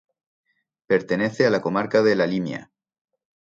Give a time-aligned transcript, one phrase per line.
[0.87, 2.71] Pertenece a la Comarca de La Limia.